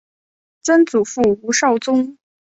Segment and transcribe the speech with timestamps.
[0.63, 2.17] 曾祖父吴绍宗。